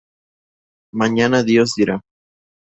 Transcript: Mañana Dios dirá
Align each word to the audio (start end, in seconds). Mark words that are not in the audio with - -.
Mañana 0.95 1.43
Dios 1.43 1.75
dirá 1.75 2.01